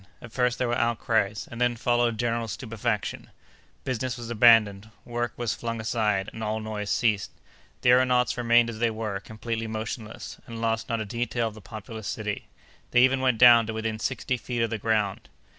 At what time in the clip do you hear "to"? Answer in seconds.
13.67-13.75